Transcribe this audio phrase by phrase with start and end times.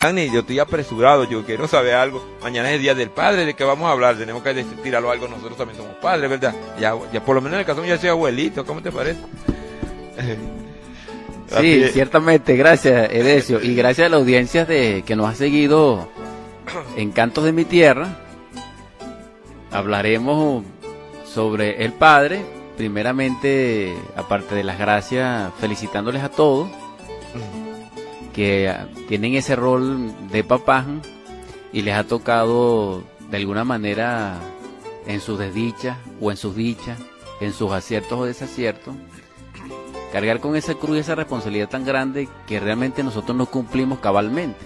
[0.00, 2.24] Dani, yo estoy apresurado, yo quiero saber algo.
[2.40, 4.16] Mañana es el día del padre, ¿de qué vamos a hablar?
[4.16, 6.54] Tenemos que tirarlo algo, nosotros también somos padres, ¿verdad?
[6.78, 9.18] Ya, ya por lo menos en el caso ya soy abuelito, ¿cómo te parece?
[11.60, 16.08] sí, ciertamente, gracias Edesio, y gracias a la audiencia de que nos ha seguido
[16.96, 18.20] en Cantos de mi Tierra.
[19.72, 20.62] Hablaremos
[21.24, 22.42] sobre el Padre,
[22.76, 26.68] primeramente, aparte de las gracias, felicitándoles a todos
[28.38, 28.72] que
[29.08, 30.86] tienen ese rol de papá
[31.72, 33.02] y les ha tocado
[33.32, 34.38] de alguna manera
[35.08, 37.00] en sus desdichas o en sus dichas,
[37.40, 38.94] en sus aciertos o desaciertos,
[40.12, 44.64] cargar con esa cruz y esa responsabilidad tan grande que realmente nosotros no cumplimos cabalmente.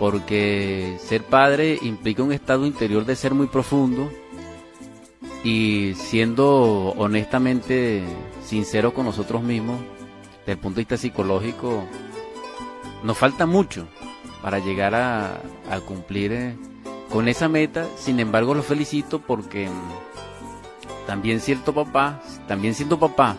[0.00, 4.10] Porque ser padre implica un estado interior de ser muy profundo
[5.44, 8.02] y siendo honestamente
[8.44, 9.78] sincero con nosotros mismos,
[10.40, 11.84] desde el punto de vista psicológico,
[13.02, 13.86] nos falta mucho
[14.42, 15.40] para llegar a,
[15.86, 16.56] cumplir eh,
[17.10, 17.86] con esa meta.
[17.96, 23.36] Sin embargo, lo felicito porque mm, también cierto papá, también siendo papá,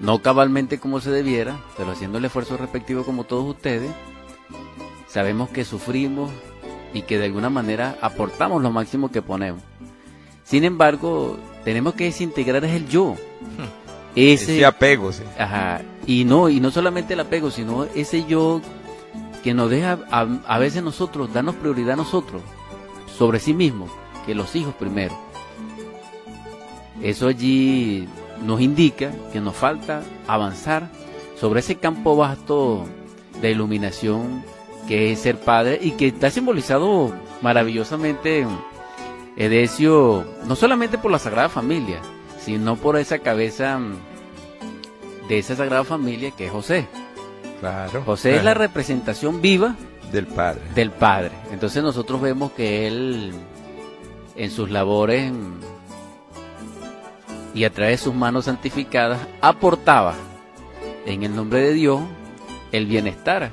[0.00, 3.90] no cabalmente como se debiera, pero haciendo el esfuerzo respectivo como todos ustedes,
[5.08, 6.30] sabemos que sufrimos
[6.92, 9.62] y que de alguna manera aportamos lo máximo que ponemos.
[10.44, 13.16] Sin embargo, tenemos que desintegrar es el yo.
[13.44, 14.20] Hmm.
[14.20, 15.24] Ese, apego, sí.
[15.36, 15.82] Ajá.
[16.06, 18.60] Y no, y no solamente el apego, sino ese yo
[19.44, 22.40] que nos deja a, veces nosotros, darnos prioridad a nosotros,
[23.18, 23.90] sobre sí mismos,
[24.24, 25.14] que los hijos primero.
[27.02, 28.08] Eso allí
[28.42, 30.90] nos indica que nos falta avanzar
[31.38, 32.86] sobre ese campo vasto
[33.42, 34.42] de iluminación
[34.88, 38.46] que es ser padre y que está simbolizado maravillosamente
[39.36, 42.00] Edesio, no solamente por la Sagrada Familia,
[42.38, 43.78] sino por esa cabeza
[45.28, 46.88] de esa Sagrada Familia que es José.
[47.60, 48.02] Claro.
[48.04, 49.76] José es la representación viva
[50.12, 50.60] del Padre.
[50.74, 51.32] Del Padre.
[51.50, 53.32] Entonces nosotros vemos que él
[54.36, 55.32] en sus labores
[57.54, 60.14] y a través de sus manos santificadas aportaba
[61.06, 62.00] en el nombre de Dios
[62.72, 63.52] el bienestar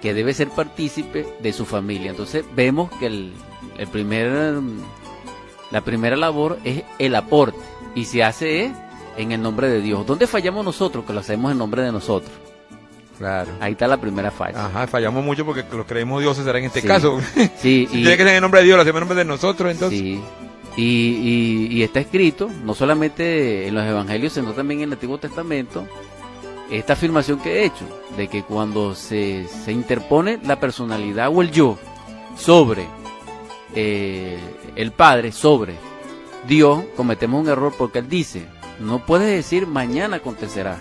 [0.00, 2.10] que debe ser partícipe de su familia.
[2.10, 3.32] Entonces vemos que el,
[3.78, 4.54] el primer
[5.70, 7.58] la primera labor es el aporte
[7.94, 8.72] y se hace
[9.16, 10.06] en el nombre de Dios.
[10.06, 11.04] ¿Dónde fallamos nosotros?
[11.04, 12.32] Que lo hacemos en nombre de nosotros.
[13.18, 13.50] Claro.
[13.60, 14.66] Ahí está la primera falla.
[14.66, 17.18] Ajá, fallamos mucho porque lo creemos dioses será en este caso.
[17.58, 17.88] Sí.
[17.90, 19.70] y, tiene que ser en el nombre de Dios, lo hacemos en nombre de nosotros,
[19.70, 19.98] entonces.
[19.98, 20.20] Sí.
[20.76, 25.86] Y, y, está escrito, no solamente en los evangelios, sino también en el Antiguo Testamento,
[26.70, 31.50] esta afirmación que he hecho, de que cuando se, se interpone la personalidad o el
[31.50, 31.78] yo
[32.36, 32.86] sobre
[33.74, 34.38] eh,
[34.74, 35.76] el Padre sobre
[36.46, 38.46] Dios, cometemos un error porque Él dice,
[38.78, 40.78] no puedes decir mañana acontecerá.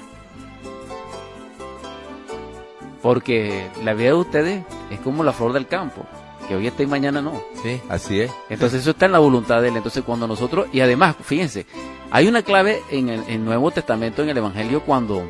[3.06, 6.08] Porque la vida de ustedes es como la flor del campo,
[6.48, 7.40] que hoy está y mañana no.
[7.62, 8.32] Sí, así es.
[8.50, 9.78] Entonces eso está en la voluntad de Él.
[9.78, 11.68] Entonces cuando nosotros, y además, fíjense,
[12.10, 15.22] hay una clave en el Nuevo Testamento, en el Evangelio, cuando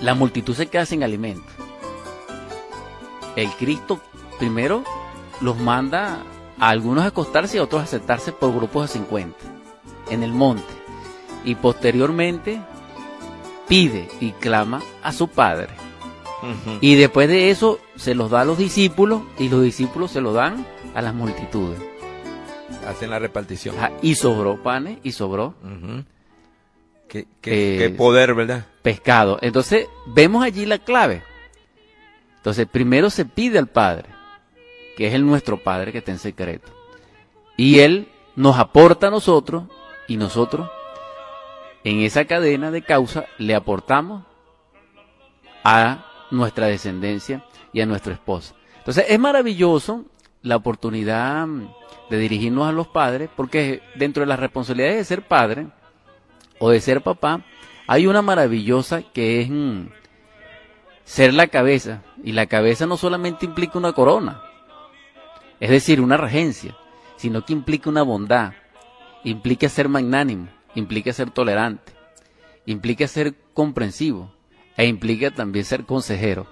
[0.00, 1.48] la multitud se queda sin alimento.
[3.34, 3.98] El Cristo
[4.38, 4.84] primero
[5.40, 6.22] los manda
[6.56, 9.36] a algunos acostarse y a otros a sentarse por grupos de 50
[10.10, 10.72] en el monte.
[11.42, 12.60] Y posteriormente
[13.66, 15.85] pide y clama a su padre.
[16.80, 20.32] Y después de eso se los da a los discípulos y los discípulos se lo
[20.32, 21.80] dan a las multitudes.
[22.86, 23.74] Hacen la repartición.
[24.02, 25.54] y sobró panes y sobró.
[27.08, 28.66] qué, qué poder, ¿verdad?
[28.82, 29.38] Pescado.
[29.42, 31.22] Entonces vemos allí la clave.
[32.36, 34.16] Entonces primero se pide al Padre
[34.96, 36.72] que es el nuestro Padre que está en secreto.
[37.56, 39.64] Y Él nos aporta a nosotros
[40.08, 40.68] y nosotros
[41.84, 44.24] en esa cadena de causa le aportamos
[45.62, 48.54] a nuestra descendencia y a nuestra esposa.
[48.78, 50.04] Entonces es maravilloso
[50.42, 51.46] la oportunidad
[52.10, 55.66] de dirigirnos a los padres porque dentro de las responsabilidades de ser padre
[56.58, 57.44] o de ser papá
[57.86, 59.88] hay una maravillosa que es mm,
[61.04, 64.42] ser la cabeza y la cabeza no solamente implica una corona
[65.60, 66.76] es decir, una regencia,
[67.16, 68.52] sino que implica una bondad,
[69.24, 71.92] implica ser magnánimo, implica ser tolerante,
[72.66, 74.32] implica ser comprensivo
[74.76, 76.46] e implica también ser consejero.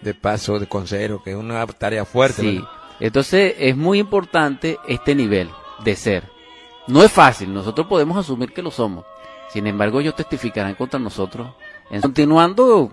[0.00, 2.42] De paso, de consejero, que es una tarea fuerte.
[2.42, 2.64] Sí,
[3.00, 5.48] entonces es muy importante este nivel
[5.84, 6.28] de ser.
[6.86, 9.04] No es fácil, nosotros podemos asumir que lo somos.
[9.50, 11.48] Sin embargo, ellos testificarán contra nosotros.
[12.02, 12.90] Continuando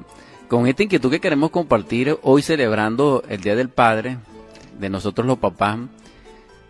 [0.48, 4.18] con esta inquietud que queremos compartir hoy celebrando el Día del Padre,
[4.80, 5.80] de nosotros los papás.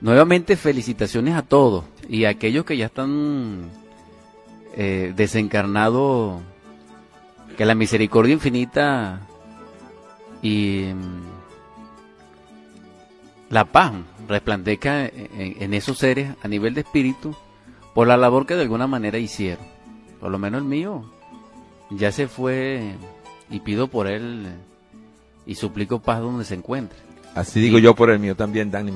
[0.02, 3.70] Nuevamente felicitaciones a todos y a aquellos que ya están
[4.76, 6.42] eh, desencarnados,
[7.62, 9.22] que la misericordia infinita
[10.42, 11.22] y mm,
[13.52, 13.94] la paz
[14.28, 17.36] resplandezca en, esos seres a nivel de espíritu
[17.94, 19.64] por la labor que de alguna manera hicieron.
[20.20, 21.06] Por lo menos el mío
[21.92, 22.96] ya se fue
[23.52, 24.48] y pido por él
[25.46, 26.98] y suplico paz donde se encuentre.
[27.36, 28.92] Así digo yo por el mío también, Dani.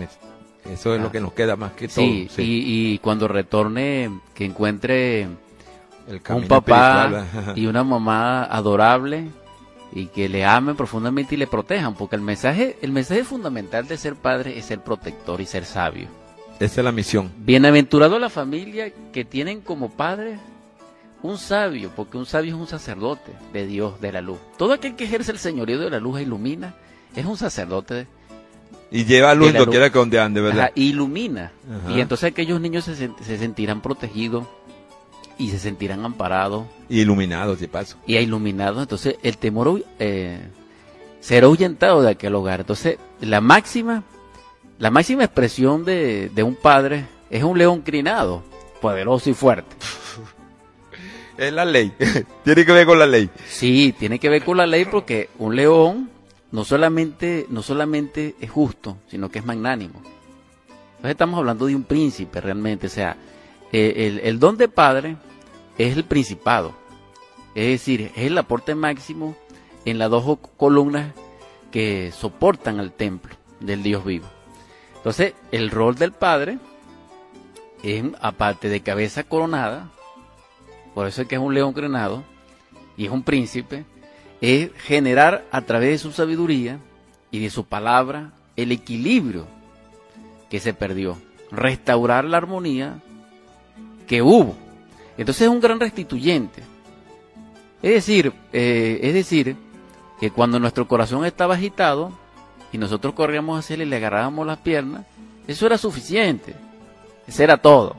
[0.67, 1.11] Eso es lo Ah.
[1.11, 2.03] que nos queda más que todo.
[2.03, 5.27] Sí, Y, y cuando retorne, que encuentre
[6.07, 7.57] el un papá espiritual.
[7.57, 9.27] y una mamá adorable
[9.91, 13.97] y que le amen profundamente y le protejan, porque el mensaje, el mensaje fundamental de
[13.97, 16.07] ser padre es ser protector y ser sabio.
[16.59, 17.31] Esa es la misión.
[17.37, 20.37] Bienaventurado la familia que tienen como padre
[21.21, 24.37] un sabio, porque un sabio es un sacerdote de Dios, de la luz.
[24.57, 26.75] Todo aquel que ejerce el señorío de la luz e ilumina
[27.15, 28.07] es un sacerdote
[28.91, 30.65] Y lleva luz quiera que donde ande, ¿verdad?
[30.65, 31.51] Ajá, ilumina.
[31.69, 31.91] Ajá.
[31.91, 34.45] Y entonces aquellos niños se sentirán protegidos
[35.37, 37.97] y se sentirán amparados Y iluminados, de paso.
[38.07, 38.81] y iluminados.
[38.81, 40.39] Entonces el temor eh,
[41.19, 42.61] será ahuyentado de aquel hogar.
[42.61, 44.03] Entonces la máxima,
[44.79, 48.43] la máxima expresión de, de un padre es un león crinado,
[48.81, 49.75] poderoso y fuerte.
[51.37, 51.91] Es la ley.
[52.45, 53.29] Tiene que ver con la ley.
[53.49, 56.09] Sí, tiene que ver con la ley porque un león
[56.53, 60.01] no solamente, no solamente es justo, sino que es magnánimo.
[60.91, 63.17] Entonces estamos hablando de un príncipe realmente, o sea,
[63.73, 65.17] eh, el, el don de padre
[65.77, 66.73] es el principado,
[67.53, 69.35] es decir, es el aporte máximo
[69.85, 71.13] en las dos columnas
[71.71, 74.27] que soportan al templo del Dios vivo.
[74.95, 76.57] Entonces, el rol del padre
[77.83, 79.91] es, aparte de cabeza coronada,
[80.93, 82.23] por eso es que es un león coronado,
[82.97, 83.85] y es un príncipe,
[84.41, 86.79] es generar a través de su sabiduría
[87.31, 89.45] y de su palabra el equilibrio
[90.49, 91.17] que se perdió,
[91.51, 92.99] restaurar la armonía
[94.07, 94.55] que hubo.
[95.17, 96.61] Entonces es un gran restituyente.
[97.81, 99.55] Es decir, eh, es decir,
[100.19, 102.11] que cuando nuestro corazón estaba agitado
[102.71, 105.05] y nosotros corríamos hacia él y le agarrábamos las piernas,
[105.47, 106.55] eso era suficiente.
[107.27, 107.95] Eso era todo.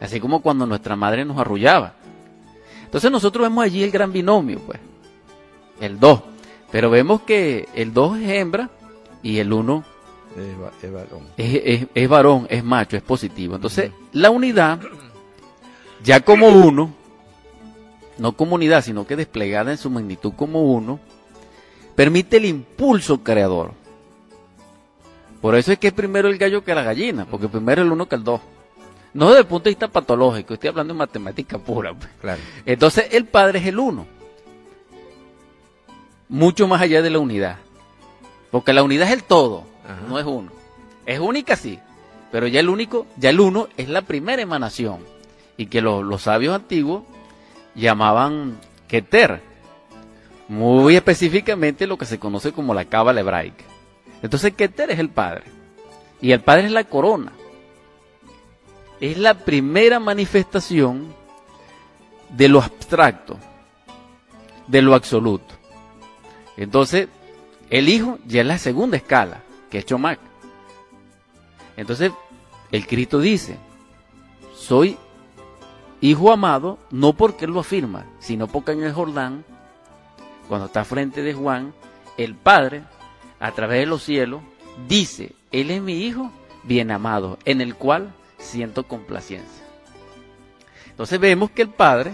[0.00, 1.94] Así como cuando nuestra madre nos arrullaba.
[2.84, 4.78] Entonces nosotros vemos allí el gran binomio, pues.
[5.80, 6.20] El 2.
[6.70, 8.70] Pero vemos que el 2 es hembra
[9.22, 9.84] y el 1
[10.36, 11.26] Es, va- es varón.
[11.36, 13.54] es, es- es varón, es macho, es positivo.
[13.56, 14.80] Entonces, la unidad,
[16.02, 16.92] ya como uno,
[18.18, 21.00] no como unidad, sino que desplegada en su magnitud como uno,
[21.94, 23.72] permite el impulso creador.
[25.40, 28.08] Por eso es que es primero el gallo que la gallina, porque primero el uno
[28.08, 28.40] que el dos.
[29.14, 31.92] No desde el punto de vista patológico, estoy hablando de matemática pura.
[31.92, 32.08] pues.
[32.20, 32.40] Claro.
[32.64, 34.06] Entonces el Padre es el uno.
[36.28, 37.58] Mucho más allá de la unidad.
[38.50, 40.00] Porque la unidad es el todo, Ajá.
[40.08, 40.50] no es uno.
[41.04, 41.78] Es única sí,
[42.30, 45.00] pero ya el único, ya el uno es la primera emanación.
[45.56, 47.04] Y que lo- los sabios antiguos
[47.74, 48.58] llamaban
[48.88, 49.40] Keter.
[50.48, 53.64] Muy específicamente lo que se conoce como la cábala hebraica.
[54.22, 55.44] Entonces Keter es el Padre.
[56.20, 57.32] Y el Padre es la corona.
[59.00, 61.12] Es la primera manifestación
[62.28, 63.36] de lo abstracto,
[64.68, 65.54] de lo absoluto.
[66.56, 67.08] Entonces,
[67.68, 70.20] el Hijo ya es la segunda escala, que es Chomac.
[71.76, 72.12] Entonces,
[72.70, 73.56] el Cristo dice,
[74.54, 74.96] soy
[76.02, 79.44] hijo amado, no porque él lo afirma, sino porque en el Jordán,
[80.48, 81.72] cuando está frente de Juan,
[82.18, 82.82] el Padre,
[83.40, 84.42] a través de los cielos,
[84.88, 86.30] dice, Él es mi hijo
[86.64, 89.64] bien amado, en el cual siento complacencia.
[90.90, 92.12] Entonces vemos que el Padre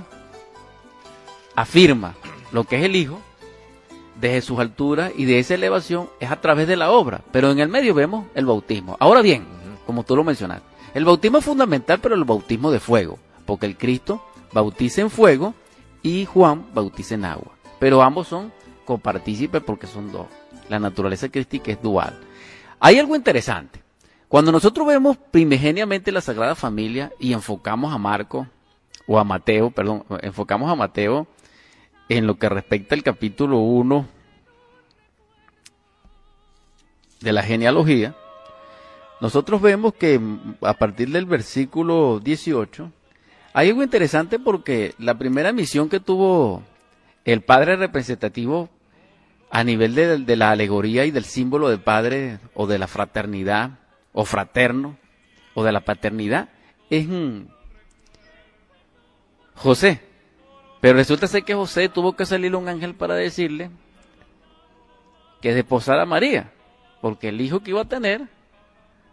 [1.56, 2.14] afirma
[2.52, 3.20] lo que es el Hijo
[4.20, 7.58] desde sus alturas y de esa elevación es a través de la obra, pero en
[7.58, 8.96] el medio vemos el bautismo.
[9.00, 9.46] Ahora bien,
[9.86, 13.78] como tú lo mencionaste, el bautismo es fundamental, pero el bautismo de fuego, porque el
[13.78, 15.54] Cristo bautiza en fuego
[16.02, 18.52] y Juan bautiza en agua, pero ambos son
[18.84, 20.26] copartícipes porque son dos.
[20.68, 22.20] La naturaleza crística es dual.
[22.78, 23.82] Hay algo interesante.
[24.28, 28.46] Cuando nosotros vemos primigeniamente la Sagrada Familia y enfocamos a Marco,
[29.06, 31.26] o a Mateo, perdón, enfocamos a Mateo
[32.10, 34.06] en lo que respecta al capítulo 1
[37.20, 38.14] de la genealogía,
[39.22, 40.20] nosotros vemos que
[40.60, 42.92] a partir del versículo 18
[43.58, 46.62] hay algo interesante porque la primera misión que tuvo
[47.24, 48.68] el padre representativo
[49.50, 53.80] a nivel de, la alegoría y del símbolo de padre o de la fraternidad
[54.12, 54.96] o fraterno
[55.54, 56.50] o de la paternidad
[56.88, 57.48] es mm,
[59.56, 60.02] José.
[60.80, 63.72] Pero resulta ser que José tuvo que salir un ángel para decirle
[65.42, 66.52] que desposara a María,
[67.00, 68.28] porque el hijo que iba a tener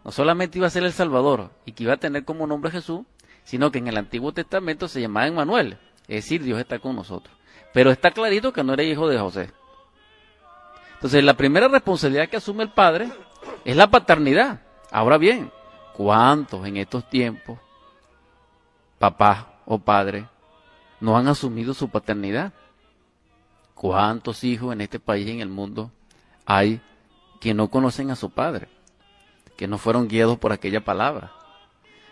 [0.04, 3.08] no solamente iba a ser el Salvador y que iba a tener como nombre Jesús,
[3.46, 7.34] sino que en el Antiguo Testamento se llamaba Emmanuel, es decir, Dios está con nosotros.
[7.74, 9.52] Pero está clarito que no era hijo de José.
[10.96, 13.10] Entonces, la primera responsabilidad que asume el padre
[13.64, 14.62] es la paternidad.
[14.92, 15.52] Ahora bien,
[15.94, 17.60] ¿cuántos en estos tiempos,
[18.98, 20.26] papás o padres,
[21.00, 22.54] no han asumido su paternidad?
[23.76, 25.92] ¿Cuántos hijos en este país y en el mundo
[26.46, 26.82] hay
[27.40, 28.70] que no conocen a su padre?
[29.58, 31.34] Que no fueron guiados por aquella palabra,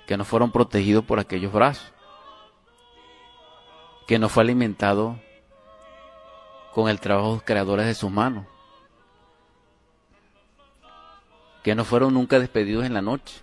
[0.05, 1.91] que no fueron protegidos por aquellos brazos,
[4.07, 5.19] que no fue alimentado
[6.74, 8.45] con el trabajo de los creadores de sus manos,
[11.63, 13.41] que no fueron nunca despedidos en la noche,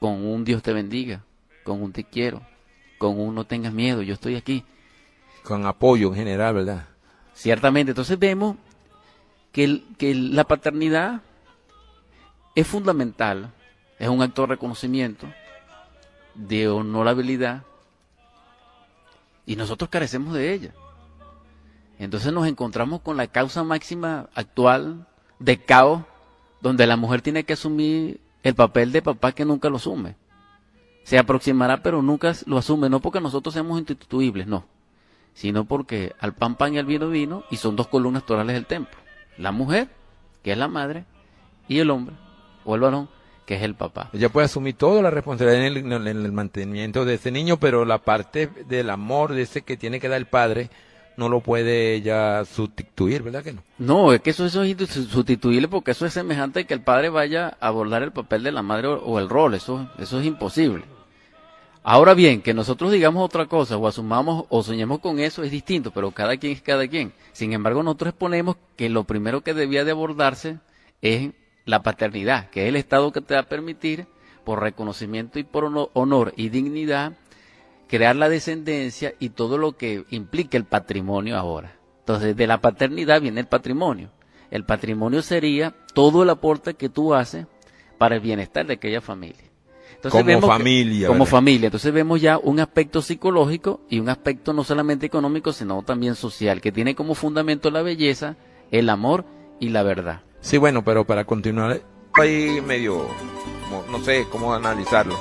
[0.00, 1.22] con un Dios te bendiga,
[1.64, 2.42] con un te quiero,
[2.98, 4.64] con un no tengas miedo, yo estoy aquí.
[5.42, 6.86] Con apoyo en general, ¿verdad?
[7.34, 8.56] Ciertamente, entonces vemos
[9.52, 11.20] que, que la paternidad
[12.54, 13.52] es fundamental,
[13.98, 15.26] es un acto de reconocimiento,
[16.38, 17.64] de honorabilidad,
[19.44, 20.74] y nosotros carecemos de ella.
[21.98, 25.06] Entonces nos encontramos con la causa máxima actual
[25.40, 26.02] de caos,
[26.60, 30.16] donde la mujer tiene que asumir el papel de papá que nunca lo asume.
[31.02, 34.64] Se aproximará, pero nunca lo asume, no porque nosotros seamos instituibles, no,
[35.34, 38.66] sino porque al pan pan y al vino vino, y son dos columnas torales del
[38.66, 38.98] templo.
[39.38, 39.88] La mujer,
[40.42, 41.04] que es la madre,
[41.66, 42.14] y el hombre,
[42.64, 43.08] o el varón,
[43.48, 44.10] que es el papá.
[44.12, 47.86] Ella puede asumir toda la responsabilidad en el, en el mantenimiento de ese niño, pero
[47.86, 50.68] la parte del amor de ese que tiene que dar el padre,
[51.16, 53.62] no lo puede ya sustituir, ¿verdad que no?
[53.78, 57.08] No, es que eso, eso es sustituible porque eso es semejante a que el padre
[57.08, 60.84] vaya a abordar el papel de la madre o, el rol, eso, eso es imposible.
[61.82, 65.90] Ahora bien, que nosotros digamos otra cosa o asumamos o soñemos con eso es distinto,
[65.90, 67.14] pero cada quien es cada quien.
[67.32, 70.58] Sin embargo, nosotros exponemos que lo primero que debía de abordarse
[71.00, 71.30] es
[71.68, 74.06] la paternidad, que es el estado que te va a permitir,
[74.42, 77.12] por reconocimiento y por honor y dignidad,
[77.88, 81.76] crear la descendencia y todo lo que implica el patrimonio ahora.
[82.00, 84.10] Entonces, de la paternidad viene el patrimonio.
[84.50, 87.46] El patrimonio sería todo el aporte que tú haces
[87.98, 89.44] para el bienestar de aquella familia.
[89.94, 91.08] Entonces, como familia.
[91.08, 91.66] como familia.
[91.66, 96.62] Entonces vemos ya un aspecto psicológico y un aspecto no solamente económico, sino también social,
[96.62, 98.36] que tiene como fundamento la belleza,
[98.70, 99.26] el amor
[99.60, 100.22] y la verdad.
[100.40, 101.80] Sí, bueno, pero para continuar,
[102.14, 103.06] ahí medio,
[103.90, 105.16] no sé cómo analizarlo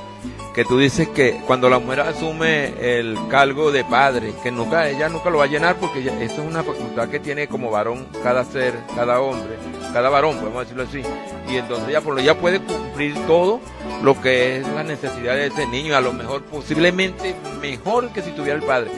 [0.58, 5.08] que tú dices que cuando la mujer asume el cargo de padre, que nunca ella
[5.08, 8.44] nunca lo va a llenar porque eso es una facultad que tiene como varón cada
[8.44, 9.56] ser, cada hombre,
[9.94, 11.04] cada varón, podemos decirlo así.
[11.48, 13.62] Y entonces ella, por ella puede cumplir todo
[14.02, 18.32] lo que es la necesidad de ese niño, a lo mejor posiblemente mejor que si
[18.32, 18.90] tuviera el padre.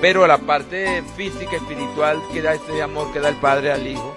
[0.00, 4.16] Pero la parte física, espiritual que da ese amor que da el padre al hijo,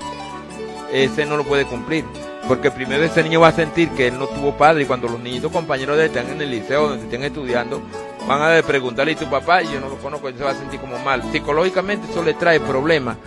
[0.92, 2.06] ese no lo puede cumplir.
[2.48, 5.20] Porque primero ese niño va a sentir que él no tuvo padre y cuando los
[5.20, 7.82] niñitos compañeros de él están en el liceo donde estén estudiando,
[8.28, 9.64] van a preguntarle, ¿y tu papá?
[9.64, 11.22] Y yo no lo conozco, él se va a sentir como mal.
[11.32, 13.18] Psicológicamente eso le trae problemas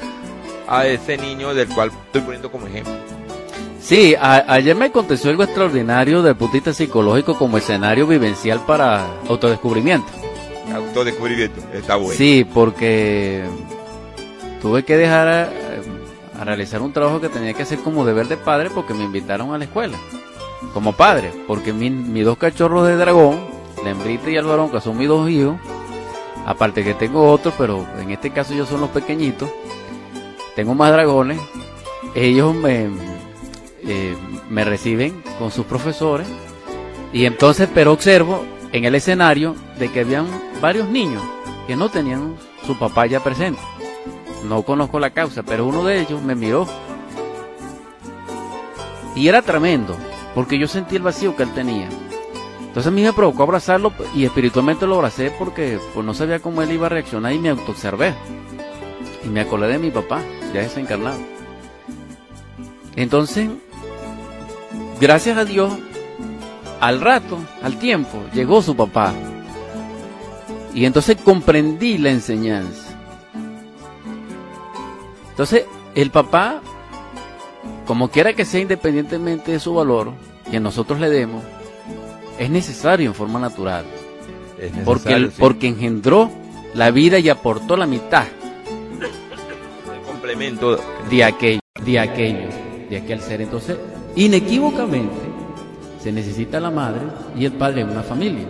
[0.66, 2.94] a ese niño del cual estoy poniendo como ejemplo.
[3.82, 10.06] Sí, ayer me aconteció algo extraordinario del putista psicológico como escenario vivencial para autodescubrimiento.
[10.72, 12.16] Autodescubrimiento, está bueno.
[12.16, 13.44] Sí, porque
[14.62, 15.50] tuve que dejar a
[16.44, 19.58] realizar un trabajo que tenía que hacer como deber de padre porque me invitaron a
[19.58, 19.98] la escuela.
[20.74, 23.40] Como padre, porque mis dos cachorros de dragón,
[23.82, 25.56] la hembrita y el varón, que son mis dos hijos,
[26.46, 29.50] aparte que tengo otros, pero en este caso ellos son los pequeñitos,
[30.54, 31.40] tengo más dragones,
[32.14, 32.88] ellos me,
[33.84, 34.16] eh,
[34.48, 36.26] me reciben con sus profesores
[37.12, 40.26] y entonces, pero observo en el escenario de que habían
[40.60, 41.22] varios niños
[41.66, 43.60] que no tenían su papá ya presente.
[44.44, 46.66] No conozco la causa, pero uno de ellos me miró.
[49.14, 49.96] Y era tremendo,
[50.34, 51.88] porque yo sentí el vacío que él tenía.
[52.60, 56.62] Entonces a mí me provocó abrazarlo y espiritualmente lo abracé porque pues, no sabía cómo
[56.62, 58.14] él iba a reaccionar y me autoobservé.
[59.24, 60.22] Y me acordé de mi papá,
[60.54, 61.18] ya desencarnado.
[62.94, 63.50] Entonces,
[65.00, 65.72] gracias a Dios,
[66.80, 69.12] al rato, al tiempo, llegó su papá.
[70.72, 72.89] Y entonces comprendí la enseñanza.
[75.40, 76.60] Entonces, el papá,
[77.86, 80.12] como quiera que sea independientemente de su valor,
[80.50, 81.42] que nosotros le demos,
[82.38, 83.86] es necesario en forma natural.
[84.84, 86.30] porque, porque engendró
[86.74, 88.24] la vida y aportó la mitad.
[89.00, 90.78] El complemento
[91.08, 92.48] de aquello, de aquello,
[92.90, 93.40] de aquel ser.
[93.40, 93.78] Entonces,
[94.16, 95.16] inequívocamente,
[96.02, 97.00] se necesita la madre
[97.34, 98.44] y el padre en una familia.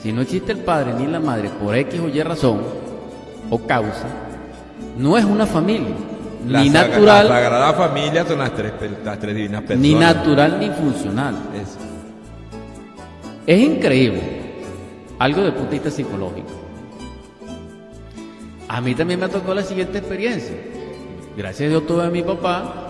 [0.00, 2.60] Si no existe el padre ni la madre por X o Y razón
[3.50, 4.06] o causa,
[4.96, 5.96] no es una familia
[6.44, 7.28] ni natural.
[7.28, 8.72] La Sagrada Familia son las tres,
[9.04, 9.82] las tres divinas personas.
[9.82, 11.34] Ni natural ni funcional.
[13.46, 14.22] Es increíble.
[15.18, 16.48] Algo de punto psicológico.
[18.68, 20.54] A mí también me tocó la siguiente experiencia.
[21.36, 22.84] Gracias a Dios tuve a mi papá.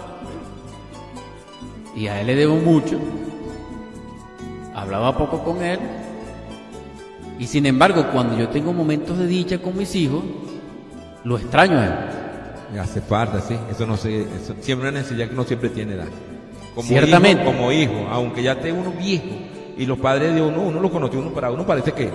[1.95, 2.99] y a él le debo mucho.
[4.75, 5.79] Hablaba poco con él.
[7.39, 10.25] Y sin embargo, cuando yo tengo momentos de dicha con mis hijos,
[11.25, 11.93] lo extraño a él.
[12.81, 13.57] Hace falta, sí.
[13.71, 16.11] Eso no se, eso, siempre una necesidad que uno siempre tiene, Dani.
[16.75, 17.43] Como Ciertamente.
[17.43, 19.25] Hijo, como hijo, aunque ya esté uno viejo
[19.77, 22.11] y los padres de uno, uno lo conoció uno para uno parece que,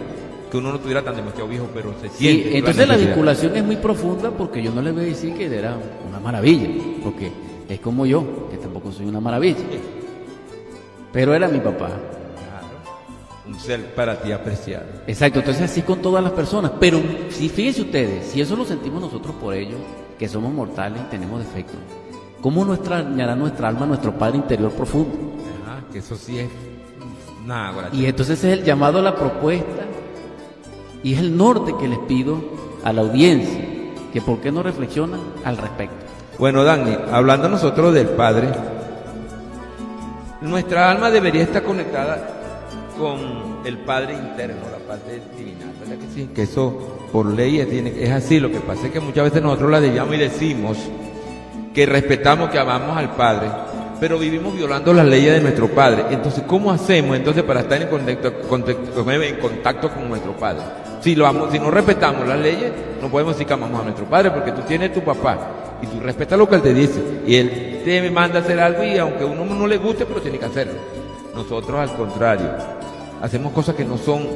[0.52, 2.58] que uno no estuviera tan demasiado viejo, pero se Sí, siente.
[2.60, 5.78] entonces la vinculación es muy profunda porque yo no le voy a decir que era
[6.08, 6.70] una maravilla,
[7.04, 7.32] porque
[7.68, 9.58] es como yo, que tampoco soy una maravilla.
[11.12, 11.88] Pero era mi papá.
[11.88, 12.68] Claro.
[13.48, 14.86] Un ser para ti apreciado.
[15.08, 16.72] Exacto, entonces así con todas las personas.
[16.80, 19.78] Pero si fíjense ustedes, si eso lo sentimos nosotros por ellos,
[20.24, 21.76] que somos mortales y tenemos defectos,
[22.40, 25.14] ¿cómo no extrañará nuestra alma a nuestro Padre interior profundo?
[25.66, 26.50] Ajá, que eso sí es.
[27.92, 29.84] Y entonces es el llamado a la propuesta
[31.04, 32.42] y es el norte que les pido
[32.86, 33.66] a la audiencia,
[34.14, 36.06] que por qué no reflexionan al respecto.
[36.40, 38.48] Bueno, Dani, hablando nosotros del Padre,
[40.40, 42.30] nuestra alma debería estar conectada
[42.98, 43.20] con
[43.66, 46.30] el Padre interno, la parte divina, ¿verdad que sí?
[46.34, 49.80] Que eso por ley es, así, lo que pasa es que muchas veces nosotros la
[49.80, 50.78] debíamos y decimos
[51.74, 53.48] que respetamos, que amamos al Padre,
[54.00, 56.06] pero vivimos violando las leyes de nuestro Padre.
[56.10, 60.62] Entonces, ¿cómo hacemos entonces para estar en contacto, contacto- en contacto con nuestro Padre?
[61.02, 64.06] Si, lo amo- si no respetamos las leyes, no podemos decir que amamos a nuestro
[64.06, 65.38] Padre, porque tú tienes tu papá
[65.84, 67.00] y tú respetas lo que Él te dice.
[67.28, 70.20] Y Él te manda a hacer algo y aunque a uno no le guste, pero
[70.20, 70.74] tiene que hacerlo.
[71.36, 72.50] Nosotros al contrario,
[73.22, 74.28] hacemos cosas que no son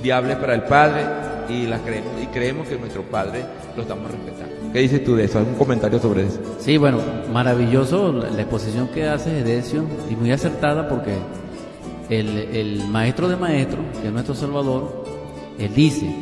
[0.00, 1.02] viables para el Padre
[1.48, 3.44] y las creemos, y creemos que nuestro Padre
[3.76, 4.72] lo estamos respetando.
[4.72, 5.38] ¿Qué dices tú de eso?
[5.38, 6.40] ¿Algún comentario sobre eso?
[6.58, 6.98] Sí, bueno,
[7.32, 11.16] maravilloso la, exposición que hace Edesio y muy acertada porque
[12.10, 15.04] el, el maestro de maestros, que es nuestro Salvador,
[15.58, 16.12] él dice,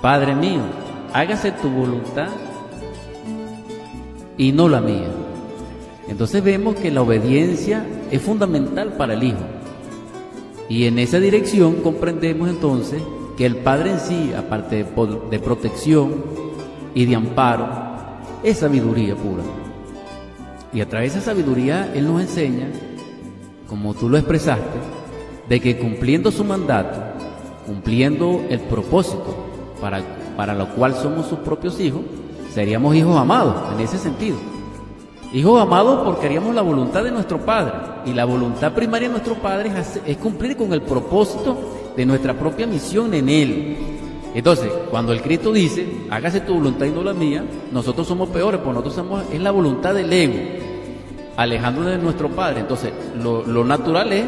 [0.00, 0.62] Padre mío,
[1.12, 2.28] hágase tu voluntad
[4.36, 5.08] y no la mía.
[6.08, 9.63] Entonces vemos que la obediencia es fundamental para el Hijo.
[10.68, 13.02] Y en esa dirección comprendemos entonces
[13.36, 16.14] que el Padre en sí, aparte de, protección
[16.94, 17.68] y de amparo,
[18.42, 19.42] es sabiduría pura.
[20.72, 22.68] Y a través de esa sabiduría Él nos enseña,
[23.68, 24.78] como tú lo expresaste,
[25.48, 26.98] de que cumpliendo su mandato,
[27.66, 29.36] cumpliendo el propósito
[29.80, 30.02] para,
[30.36, 32.02] para lo cual somos sus propios hijos,
[32.52, 34.36] seríamos hijos amados en ese sentido.
[35.32, 37.73] Hijos amados porque haríamos la voluntad de nuestro Padre.
[38.06, 39.70] Y la voluntad primaria de nuestro Padre
[40.06, 43.76] es, cumplir con el propósito de nuestra propia misión en Él.
[44.34, 48.60] Entonces, cuando el Cristo dice, hágase tu voluntad y no la mía, nosotros somos peores,
[48.60, 50.34] porque nosotros somos, es la voluntad del ego,
[51.36, 52.60] alejándonos de nuestro Padre.
[52.60, 54.24] Entonces, lo, natural es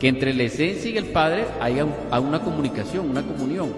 [0.00, 1.84] que entre la esencia y el Padre haya
[2.18, 3.68] una comunicación, una comunión,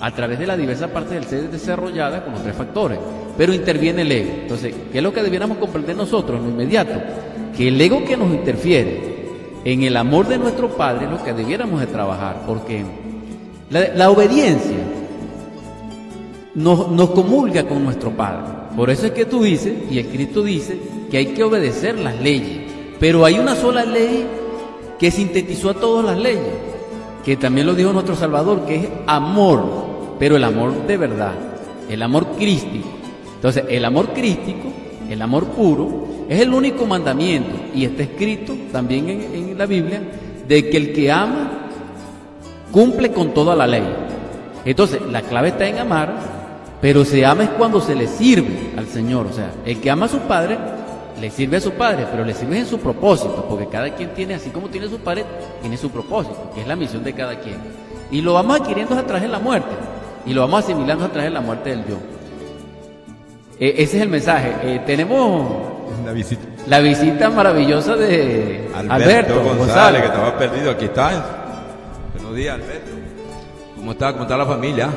[0.00, 2.98] a través de las diversas partes del ser desarrolladas con los tres factores.
[3.38, 4.30] Pero interviene el ego.
[4.42, 7.00] Entonces, ¿qué es lo que debiéramos comprender nosotros en lo inmediato?
[7.56, 9.16] Que el ego que nos interfiere
[9.64, 12.84] en el amor de nuestro Padre es lo que debiéramos de trabajar, porque
[13.70, 14.76] la, obediencia
[16.54, 18.56] nos, nos comulga con nuestro Padre.
[18.76, 20.78] Por eso es que tú dices, y el Cristo dice,
[21.10, 22.60] que hay que obedecer las leyes.
[23.00, 24.26] Pero hay una sola ley
[24.98, 26.54] que sintetizó a todas las leyes,
[27.24, 31.34] que también lo dijo nuestro Salvador, que es amor, pero el amor de verdad,
[31.88, 32.88] el amor crístico.
[33.34, 34.68] Entonces, el amor crístico,
[35.10, 40.00] el amor puro, es el único mandamiento, y está escrito también en, la Biblia,
[40.46, 41.68] de que el que ama
[42.72, 43.84] cumple con toda la ley.
[44.64, 46.12] Entonces, la clave está en amar,
[46.80, 49.26] pero se ama es cuando se le sirve al Señor.
[49.26, 50.58] O sea, el que ama a su padre,
[51.20, 54.34] le sirve a su padre, pero le sirve en su propósito, porque cada quien tiene,
[54.34, 55.24] así como tiene su padre,
[55.60, 57.56] tiene su propósito, que es la misión de cada quien.
[58.10, 59.74] Y lo vamos adquiriendo a través de la muerte,
[60.26, 62.15] y lo vamos asimilando a través de la muerte del yo.
[63.58, 64.52] Eh, ese es el mensaje.
[64.62, 65.50] Eh, tenemos
[66.04, 66.42] La visita.
[66.66, 70.02] la visita maravillosa de Alberto, González.
[70.02, 70.70] que estaba perdido.
[70.70, 71.24] Aquí está.
[72.14, 72.90] Buenos días, Alberto.
[73.76, 74.12] ¿Cómo está?
[74.12, 74.88] ¿Cómo está la familia?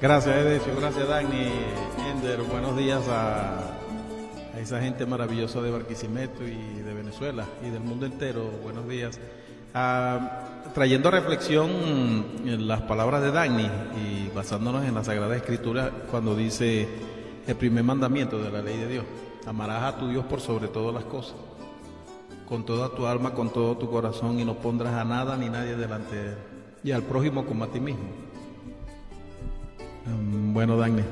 [0.00, 0.72] Gracias, Edesio.
[0.78, 1.50] Gracias, Dagny.
[2.14, 2.40] Ender.
[2.42, 3.58] Buenos días a,
[4.54, 8.50] a esa gente maravillosa de Barquisimeto y de Venezuela y del mundo entero.
[8.62, 9.18] Buenos días.
[9.72, 11.70] Ah, trayendo a reflexión
[12.44, 13.70] en las palabras de Dagny
[14.02, 16.88] y basándonos en la Sagrada Escritura cuando dice
[17.46, 19.04] el primer mandamiento de la ley de Dios.
[19.46, 21.34] Amarás a tu Dios por sobre todas las cosas
[22.48, 25.76] con toda tu alma, con todo tu corazón y no pondrás a nada ni nadie
[25.76, 26.36] delante de él.
[26.84, 28.04] Y al prójimo como a ti mismo.
[30.06, 31.02] Mm, Bueno, Dagny.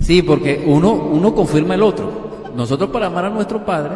[0.00, 2.28] Sí, porque uno, uno confirma el otro.
[2.54, 3.94] Nosotros para amar a nuestro Padre,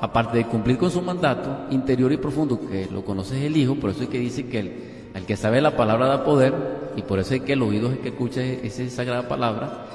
[0.00, 3.90] aparte de cumplir con su mandato interior y profundo, que lo conoce el Hijo, por
[3.90, 4.72] eso es que dice que el,
[5.14, 6.52] el que sabe la palabra da poder,
[6.96, 9.86] y por eso es que el oído es el que escucha esa sagrada palabra,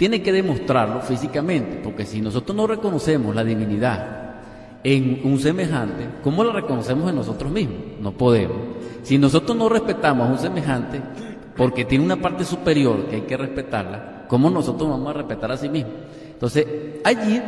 [0.00, 4.30] tiene que demostrarlo físicamente, porque si nosotros no reconocemos la divinidad
[4.82, 7.76] en un semejante, ¿cómo lo reconocemos en nosotros mismos?
[8.00, 8.56] No podemos.
[9.02, 11.02] Si nosotros no respetamos a un semejante,
[11.54, 15.58] porque tiene una parte superior que hay que respetarla, ¿cómo nosotros vamos a respetar a
[15.58, 15.92] sí mismos?
[16.32, 16.66] Entonces,
[17.04, 17.38] allí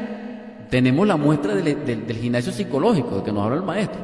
[0.69, 3.99] tenemos la muestra del, del gimnasio psicológico de que nos habla el maestro,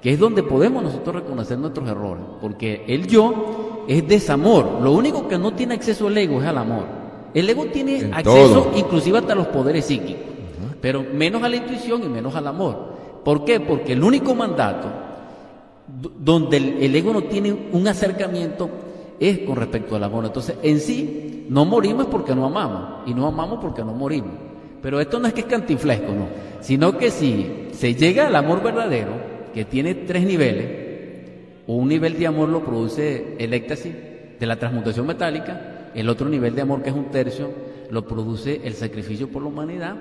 [0.00, 5.28] que es donde podemos nosotros reconocer nuestros errores, porque el yo es desamor, lo único
[5.28, 7.01] que no tiene acceso el ego es al amor.
[7.34, 10.32] El ego tiene acceso inclusive hasta los poderes psíquicos
[10.82, 12.92] pero menos a la intuición y menos al amor.
[13.24, 13.60] ¿Por qué?
[13.60, 14.88] Porque el único mandato
[16.18, 18.68] donde el, ego no tiene un acercamiento
[19.20, 20.26] es con respecto al amor.
[20.26, 24.32] Entonces, en sí, no morimos porque no amamos, y no amamos porque no morimos.
[24.82, 26.26] Pero esto no es que es cantiflesco, no,
[26.60, 29.12] sino que si se llega al amor verdadero,
[29.54, 30.66] que tiene tres niveles,
[31.68, 33.92] un nivel de amor lo produce el éxtasis
[34.40, 37.50] de la transmutación metálica, el otro nivel de amor, que es un tercio,
[37.90, 39.96] lo produce el sacrificio por la humanidad,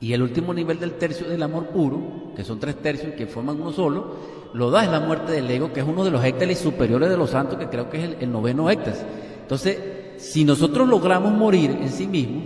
[0.00, 3.60] y el último nivel del tercio del amor puro, que son tres tercios que forman
[3.60, 4.14] uno solo,
[4.54, 7.16] lo da es la muerte del ego, que es uno de los éxtasis superiores de
[7.16, 9.04] los santos, que creo que es el, noveno éxtasis.
[9.42, 9.78] Entonces,
[10.18, 12.44] si nosotros logramos morir en sí mismos,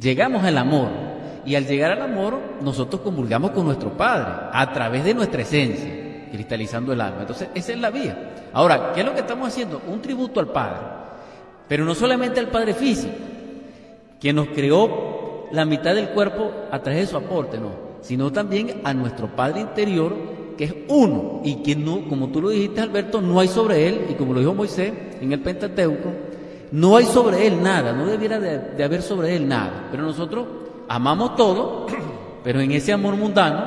[0.00, 0.88] llegamos al amor.
[1.46, 6.30] Y al llegar al amor, nosotros comulgamos con nuestro Padre, a través de nuestra esencia,
[6.30, 7.22] cristalizando el alma.
[7.22, 8.50] Entonces, esa es la vía.
[8.52, 9.82] Ahora, ¿qué es lo que estamos haciendo?
[9.88, 11.03] Un tributo al Padre.
[11.68, 13.14] Pero no solamente al Padre físico,
[14.20, 18.80] que nos creó la mitad del cuerpo a través de su aporte, no, sino también
[18.84, 20.14] a nuestro Padre interior,
[20.56, 24.06] que es uno, y que no, como tú lo dijiste, Alberto, no hay sobre él,
[24.10, 26.10] y como lo dijo Moisés en el Pentateuco,
[26.72, 30.46] no hay sobre él nada, no debiera de, haber sobre él nada, pero nosotros
[30.88, 31.86] amamos todo,
[32.44, 33.64] pero en ese amor mundano,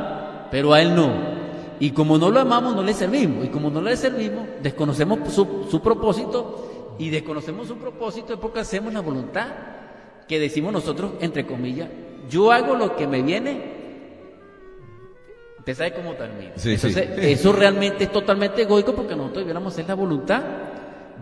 [0.51, 1.37] pero a él no.
[1.79, 3.45] Y como no lo amamos, no le servimos.
[3.45, 6.76] Y como no le servimos, desconocemos su, su propósito.
[6.99, 9.47] Y desconocemos su propósito es porque hacemos la voluntad
[10.27, 11.87] que decimos nosotros, entre comillas,
[12.29, 13.61] yo hago lo que me viene,
[15.59, 16.51] usted sabe cómo termina.
[16.55, 20.41] Entonces, eso realmente es totalmente egoico porque nosotros debiéramos hacer la voluntad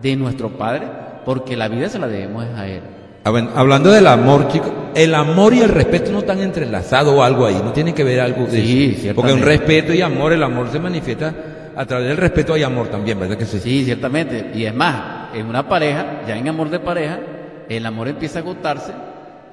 [0.00, 0.86] de nuestro Padre,
[1.24, 2.82] porque la vida se la debemos a Él.
[3.24, 7.46] Ah, hablando del amor, chicos, el amor y el respeto no están entrelazados o algo
[7.46, 10.70] ahí, no tiene que ver algo de sí, Porque un respeto y amor, el amor
[10.70, 11.34] se manifiesta
[11.74, 13.58] a través del respeto y amor también, ¿verdad que sí?
[13.58, 14.52] Sí, ciertamente.
[14.54, 17.20] Y es más, en una pareja, ya en amor de pareja,
[17.68, 18.92] el amor empieza a agotarse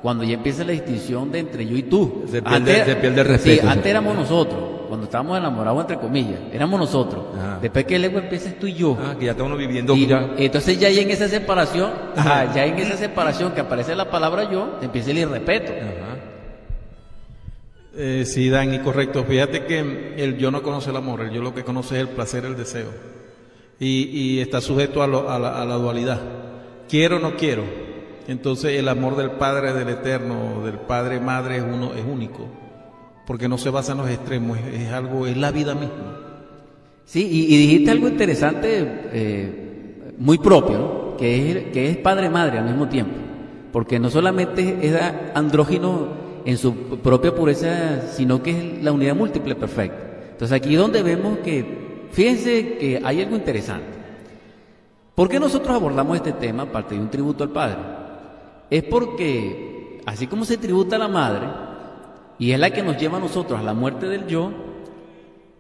[0.02, 2.26] cuando ya empieza la distinción de entre yo y tú.
[2.30, 3.62] Se pierde, se pierde el respeto.
[3.62, 7.24] Sí, antes éramos nosotros, cuando estábamos enamorados, entre comillas, éramos nosotros.
[7.62, 8.98] Después que el ego empieza es tú y yo.
[9.02, 9.96] Ah, que ya estamos viviendo.
[9.96, 14.78] Y, Entonces ya en esa separación, ya en esa separación que aparece la palabra yo,
[14.82, 15.72] empieza el irrespeto.
[17.96, 19.24] Eh, sí, Dani, correcto.
[19.24, 22.10] Fíjate que el yo no conoce el amor, el yo lo que conoce es el
[22.10, 22.89] placer, el deseo.
[23.86, 26.22] Y, está sujeto a, a la dualidad.
[26.88, 27.63] Quiero o no quiero
[28.28, 32.48] entonces el amor del Padre del Eterno, del Padre Madre es uno, es único,
[33.28, 36.19] porque no se basa en los extremos, es, algo, es la vida misma.
[37.06, 42.65] Sí, y, dijiste algo interesante, eh, muy propio, que, es, que es Padre Madre al
[42.65, 43.15] mismo tiempo,
[43.74, 44.96] porque no solamente es
[45.34, 50.30] andrógino en su propia pureza, sino que es la unidad múltiple perfecta.
[50.32, 51.83] Entonces aquí es donde vemos que,
[52.13, 53.97] fíjense que hay algo interesante.
[55.13, 57.78] ¿Por qué nosotros abordamos este tema, aparte de un tributo al Padre?
[58.69, 61.47] es porque, así como se tributa a la madre,
[62.39, 64.49] y es la que nos lleva a nosotros a la muerte del yo,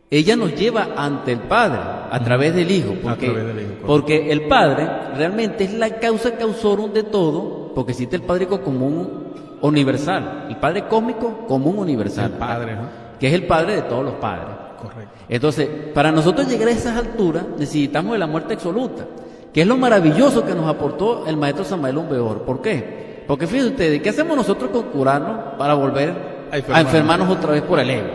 [0.09, 5.63] ella nos lleva ante el Padre a través del Hijo, porque, porque el Padre realmente
[5.63, 11.45] es la causa causorum de todo, porque existe el Padre común universal, el Padre cósmico
[11.47, 12.77] común universal, el padre,
[13.19, 14.62] que es el Padre de todos los padres.
[14.83, 15.13] Correcto.
[15.29, 19.05] Entonces, para nosotros llegar a esas alturas necesitamos de la muerte absoluta,
[19.51, 22.41] que es lo maravilloso que nos aportó el maestro Samuel Umbeor.
[22.43, 23.23] ¿Por qué?
[23.27, 27.79] Porque fíjense ustedes, ¿qué hacemos nosotros con curarnos para volver a, enfermarnos otra vez por
[27.79, 28.09] el ego?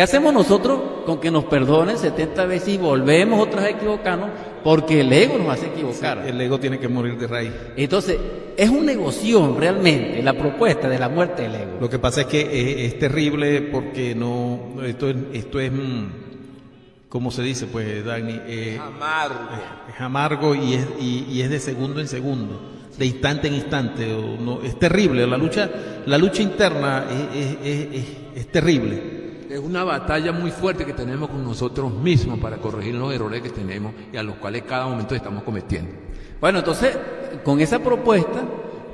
[0.00, 4.30] ¿Qué hacemos nosotros con que nos perdonen 70 veces y volvemos otra vez a equivocarnos?
[4.64, 6.26] Porque el ego nos hace equivocar.
[6.26, 7.52] el ego tiene que morir de raíz.
[7.76, 8.16] Entonces,
[8.56, 11.72] es una negocio realmente la propuesta de la muerte del ego.
[11.82, 16.06] Lo que pasa es que es, terrible porque no, esto, es, esto es, mm,
[17.10, 17.66] ¿cómo se dice?
[17.66, 19.50] Pues, Dani, eh, amargo.
[19.86, 22.58] Es, amargo y es, y es de segundo en segundo
[23.00, 24.06] de instante en instante.
[24.06, 25.70] no, es terrible, la lucha,
[26.04, 29.19] la lucha interna es, terrible.
[29.50, 33.50] Es una batalla muy fuerte que tenemos con nosotros mismos para corregir los errores que
[33.50, 35.90] tenemos y a los cuales cada momento estamos cometiendo.
[36.40, 36.96] Bueno, entonces,
[37.42, 38.44] con esa propuesta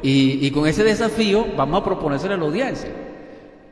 [0.01, 2.89] y, con ese desafío, vamos a proponérselo a la audiencia.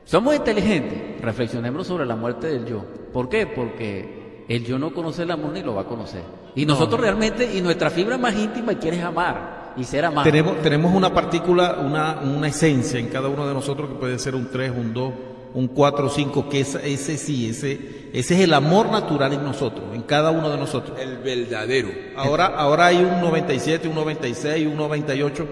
[0.05, 2.85] Somos inteligentes, reflexionemos sobre la muerte del yo.
[3.14, 3.47] ¿Por qué?
[3.47, 6.20] Porque el yo no conoce el amor ni lo va a conocer.
[6.55, 10.25] Y nosotros realmente, y nuestra fibra más íntima quiere amar y ser amado.
[10.25, 14.35] Tenemos, tenemos una partícula, una, una esencia en cada uno de nosotros que puede ser
[14.35, 15.12] un 3, un 2,
[15.54, 19.44] un 4 o 5, que ese, ese sí, ese, ese es el amor natural en
[19.44, 20.98] nosotros, en cada uno de nosotros.
[20.98, 21.90] El verdadero.
[22.16, 25.46] Ahora, ahora hay un 97, un 96, un 98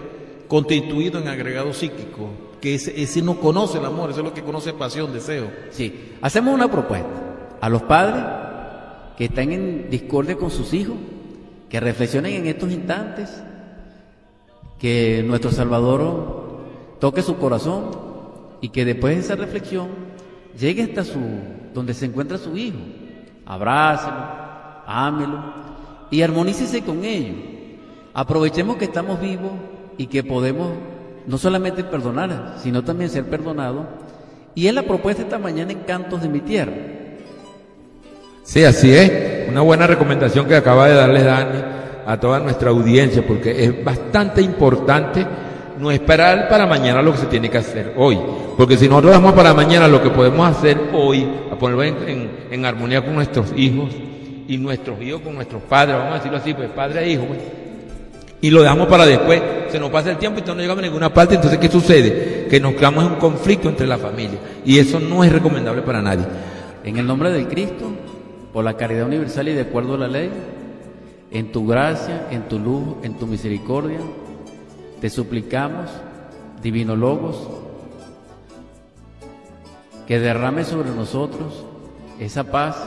[0.47, 4.43] constituido en agregado psíquico, que ese, ese no conoce el amor, ese es lo que
[4.43, 5.49] conoce pasión, deseo.
[5.71, 7.07] Sí, hacemos una propuesta
[7.61, 8.23] a los padres
[9.17, 10.97] que están en discordia con sus hijos,
[11.69, 13.41] que reflexionen en estos instantes,
[14.79, 16.59] que nuestro Salvador
[16.99, 18.12] toque su corazón
[18.63, 19.89] y que después de esa reflexión
[20.57, 21.19] llegue hasta su
[21.73, 22.77] donde se encuentra su hijo,
[23.45, 24.15] abrácelo,
[24.87, 25.43] ámelo
[26.09, 27.35] y armonícese con ellos.
[28.13, 29.51] Aprovechemos que estamos vivos
[29.97, 30.71] y que podemos
[31.27, 33.85] no solamente perdonar, sino también ser perdonados.
[34.55, 36.71] Y es la propuesta esta mañana en Cantos de mi Tierra.
[38.43, 39.49] Sí, así es.
[39.49, 41.59] Una buena recomendación que acaba de darle Dani
[42.05, 45.27] a toda nuestra audiencia, porque es bastante importante
[45.79, 48.17] no esperar para mañana lo que se tiene que hacer hoy.
[48.57, 53.03] Porque si nosotros damos para mañana lo que podemos hacer hoy, a ponerlo en, armonía
[53.03, 53.89] con nuestros hijos
[54.47, 57.39] y nuestros hijos con nuestros padres, vamos a decirlo así, pues padre e hijo, pues,
[58.41, 60.87] y lo dejamos para después, se nos pasa el tiempo y entonces no llegamos a
[60.87, 62.45] ninguna parte, entonces ¿qué sucede?
[62.49, 66.25] Que nos creamos un conflicto entre la familia y eso no es recomendable para nadie.
[66.83, 67.91] En el nombre de Cristo,
[68.51, 70.29] por la caridad universal y de acuerdo a la ley,
[71.31, 73.99] en tu gracia, en tu luz, en tu misericordia,
[75.03, 75.89] te suplicamos,
[76.61, 77.35] Divino Logos,
[80.07, 81.65] que derrame sobre nosotros
[82.21, 82.77] esa paz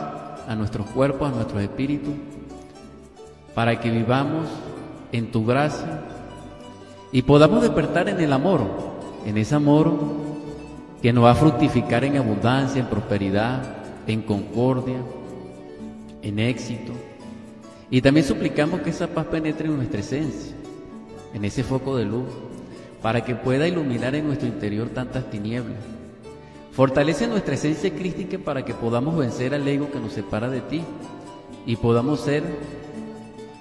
[0.49, 2.15] a nuestros cuerpos, a nuestros espíritus,
[3.55, 4.49] para que vivamos
[5.13, 6.05] en tu gracia
[7.13, 8.63] y podamos despertar en el amor,
[9.27, 9.93] en ese amor
[11.03, 13.61] que nos va a fructificar en abundancia, en prosperidad,
[14.07, 15.03] en concordia,
[16.23, 16.95] en éxito.
[17.91, 20.56] Y también suplicamos que esa paz penetre en nuestra esencia
[21.37, 22.25] en ese foco de luz,
[23.03, 25.77] para que pueda iluminar en nuestro interior tantas tinieblas.
[26.73, 30.83] Fortalece nuestra esencia crística para que podamos vencer al ego que nos separa de ti
[31.67, 32.43] y podamos ser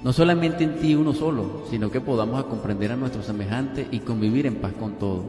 [0.03, 4.45] no solamente en ti uno solo, sino que podamos comprender a nuestros semejantes y convivir
[4.45, 5.25] en paz con todos.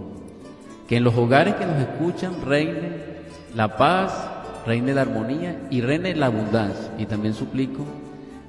[0.88, 2.90] Que en los hogares que nos escuchan reine
[3.56, 4.12] la paz,
[4.64, 6.92] reine la armonía y reine la abundancia.
[6.96, 7.84] Y también suplico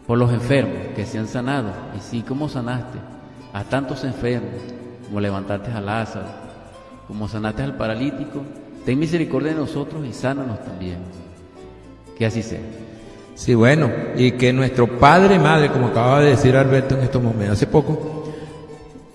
[0.05, 2.99] por los enfermos que sean sanados, y sí como sanaste,
[3.58, 4.62] a tantos enfermos,
[5.08, 6.28] como levantaste a Lázaro,
[7.08, 8.43] como sanaste al paralítico,
[8.86, 10.98] ten misericordia de nosotros y sánanos también.
[12.15, 12.60] Que así sea.
[13.34, 17.58] Sí, bueno, y que nuestro Padre Madre, como acaba de decir Alberto en estos momentos,
[17.58, 18.32] hace poco,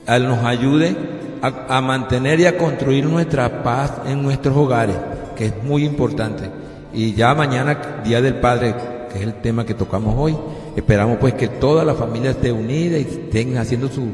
[0.09, 0.97] nos ayude
[1.41, 4.97] a, a, mantener y a construir nuestra paz en nuestros hogares,
[5.37, 6.51] que es muy importante.
[6.93, 8.75] Y ya mañana, Día del Padre,
[9.13, 10.37] que es el tema que tocamos hoy,
[10.75, 14.09] esperamos pues que toda la familia esté unida y estén haciendo su,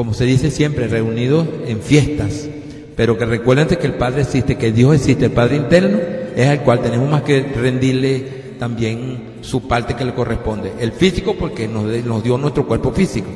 [0.00, 2.48] como se dice siempre, reunidos en fiestas,
[2.96, 5.98] pero que recuerden que el Padre existe, que Dios existe, el Padre interno
[6.34, 10.72] es al cual tenemos más que rendirle también su parte que le corresponde.
[10.80, 13.28] El físico porque nos, dio nuestro cuerpo físico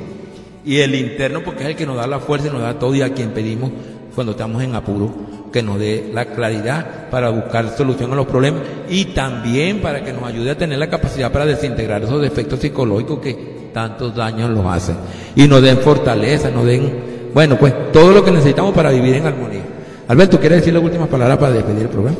[0.65, 2.95] y el interno porque es el que nos da la fuerza y nos da todo
[2.95, 3.71] y a quien pedimos
[4.15, 5.15] cuando estamos en apuro
[5.53, 10.15] que nos dé la claridad para buscar solución a los problemas y también para que
[10.15, 14.65] nos ayude a tener la capacidad para desintegrar esos defectos psicológicos que tantos daños nos
[14.65, 14.97] hacen
[15.37, 19.27] y nos den fortaleza, nos den, bueno, pues todo lo que necesitamos para vivir en
[19.27, 19.65] armonía.
[20.09, 22.17] Alberto, ¿quieres decir la última palabra para despedir el programa?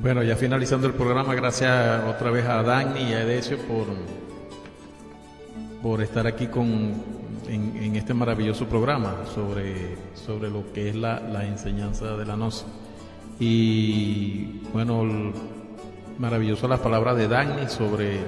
[0.00, 3.86] Bueno, ya finalizando el programa, gracias otra vez a Dani y a Edesio por,
[5.82, 6.92] por estar aquí con
[7.48, 12.64] en, este maravilloso programa sobre, sobre lo que es la, enseñanza de la noche.
[13.40, 15.32] Y bueno,
[16.18, 18.20] maravilloso las palabras de Dani sobre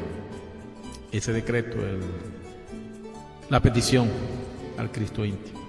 [1.13, 1.77] ese decreto,
[3.49, 4.09] la petición
[4.79, 5.66] al Cristo íntimo.